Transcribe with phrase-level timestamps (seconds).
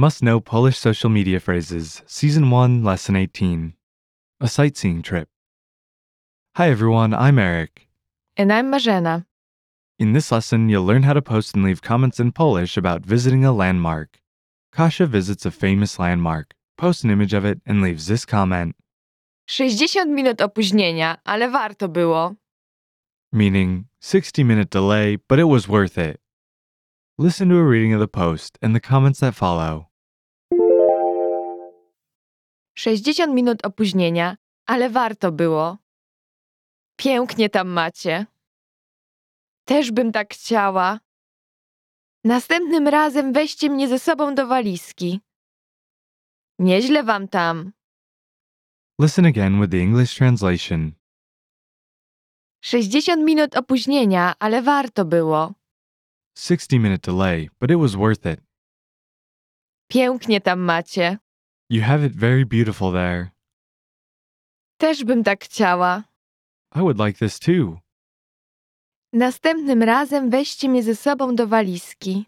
[0.00, 3.74] Must Know Polish Social Media Phrases, Season 1, Lesson 18
[4.40, 5.28] A Sightseeing Trip.
[6.56, 7.86] Hi everyone, I'm Eric.
[8.34, 9.26] And I'm Marzena.
[9.98, 13.44] In this lesson, you'll learn how to post and leave comments in Polish about visiting
[13.44, 14.22] a landmark.
[14.72, 18.74] Kasia visits a famous landmark, posts an image of it, and leaves this comment,
[19.48, 22.38] 60 minut opóźnienia, ale warto było.
[23.30, 26.20] meaning 60 minute delay, but it was worth it.
[27.18, 29.89] Listen to a reading of the post and the comments that follow.
[32.84, 35.78] 60 minut opóźnienia, ale warto było.
[36.96, 38.26] Pięknie tam macie.
[39.64, 41.00] Też bym tak chciała.
[42.24, 45.20] Następnym razem weźcie mnie ze sobą do walizki.
[46.58, 47.72] Nieźle wam tam.
[49.00, 50.92] Listen again with the English translation.
[52.64, 55.54] 60 minut opóźnienia, ale warto było.
[56.38, 58.40] 60 minute delay, but it was worth it.
[59.88, 61.18] Pięknie tam macie.
[61.70, 63.30] You have it very beautiful there.
[64.78, 66.04] Też bym tak chciała.
[66.76, 67.78] I would like this too.
[69.12, 72.26] Następnym razem weźcie mnie ze sobą do walizki.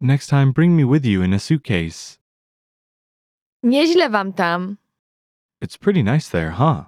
[0.00, 2.18] Next time, bring me with you in a suitcase.
[3.62, 4.76] Nieźle wam tam.
[5.64, 6.84] It's pretty nice there, huh?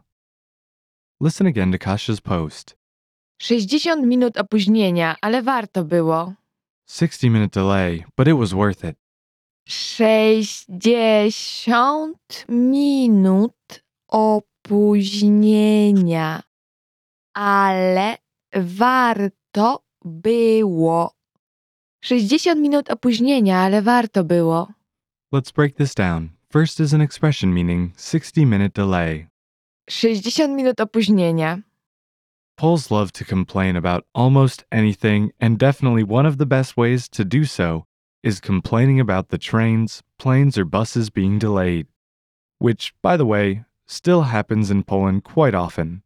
[1.20, 2.76] Listen again to Kasia's post.
[3.38, 6.34] 60 minut opóźnienia, ale warto było.
[6.86, 8.96] 60 minute delay, but it was worth it.
[9.66, 16.42] 60 minut opóźnienia,
[17.34, 18.16] ale
[18.54, 21.14] warto było.
[22.04, 24.68] 60 minut opóźnienia, ale warto było.
[25.32, 26.28] Let's break this down.
[26.52, 29.26] First is an expression meaning 60 minute delay.
[29.90, 31.58] 60 minut opóźnienia.
[32.56, 37.24] Poles love to complain about almost anything, and definitely one of the best ways to
[37.24, 37.84] do so
[38.24, 41.86] is complaining about the trains, planes, or buses being delayed.
[42.58, 46.02] Which, by the way, still happens in Poland quite often.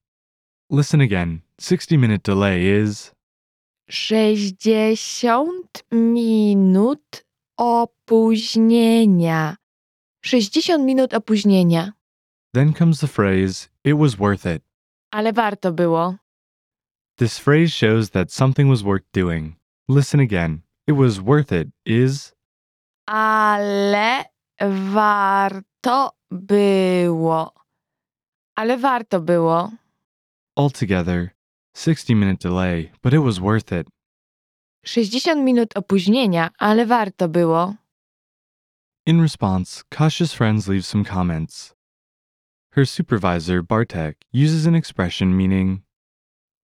[0.69, 3.13] Listen again 60 minute delay is
[3.89, 4.97] 60
[5.91, 7.25] minut
[7.59, 9.57] opóźnienia.
[10.23, 11.93] 60 minut opóźnienia,
[12.55, 14.63] Then comes the phrase, it was worth it.
[15.13, 16.19] ale warto było.
[17.19, 19.57] This phrase shows that something was worth doing.
[19.89, 20.63] Listen again.
[20.89, 22.33] It was worth it is
[23.07, 24.25] Ale
[24.93, 27.53] warto było.
[28.57, 29.71] Ale warto było.
[30.57, 31.35] altogether
[31.75, 33.87] 60 minute delay, but it was worth it.
[34.85, 37.75] 60 minut opóźnienia, ale warto było.
[39.07, 41.75] In response, Kasia's friends leave some comments.
[42.73, 45.83] Her supervisor, Bartek, uses an expression meaning,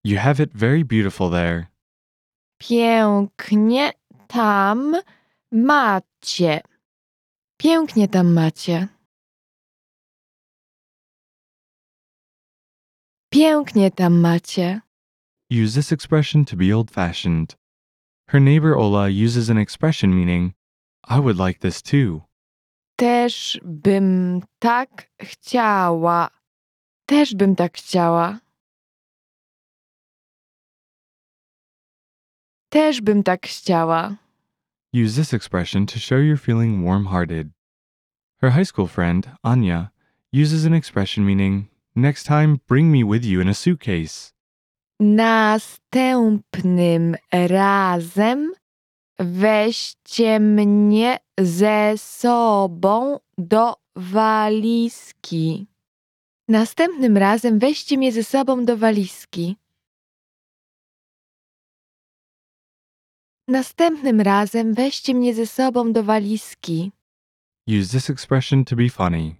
[0.04, 1.66] You have it very beautiful there.
[2.58, 3.92] Pięknie
[4.34, 4.96] tam
[5.52, 6.60] macie.
[7.58, 8.88] Pięknie tam macie.
[13.32, 14.80] Pięknie tam macie.
[15.50, 17.56] Use this expression to be old fashioned.
[18.28, 20.52] Her neighbor Ola uses an expression meaning,
[21.08, 22.22] I would like this too.
[22.96, 26.30] Też bym tak chciała.
[27.06, 28.40] Też bym tak chciała.
[32.68, 34.23] Też bym tak chciała.
[34.94, 37.50] Use this expression to show you're feeling warm hearted.
[38.40, 39.90] Her high school friend, Anya,
[40.30, 44.32] uses an expression meaning, Next time, bring me with you in a suitcase.
[45.00, 48.52] Następnym razem
[49.18, 55.66] weźcie mnie ze sobą do walizki.
[56.48, 59.56] Następnym razem weźcie mnie ze sobą do walizki.
[63.48, 66.92] Następnym razem weźcie mnie ze sobą do walizki.
[67.68, 69.36] Use this expression to be funny.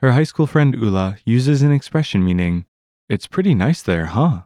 [0.00, 2.64] Her high school friend Ula uses an expression meaning,
[3.10, 4.42] It's pretty nice there, huh?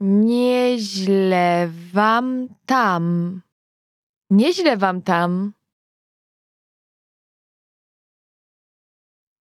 [0.00, 3.42] Nieźle wam tam.
[4.30, 5.52] Nieźle wam tam.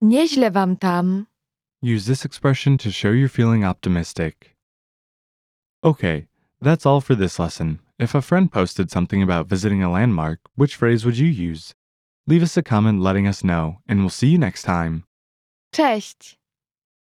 [0.01, 1.25] Nieźle wam tam.
[1.83, 4.55] Use this expression to show you're feeling optimistic.
[5.83, 6.27] Okay,
[6.61, 7.79] that's all for this lesson.
[7.97, 11.73] If a friend posted something about visiting a landmark, which phrase would you use?
[12.27, 15.05] Leave us a comment letting us know, and we'll see you next time.
[15.71, 16.35] Cześć.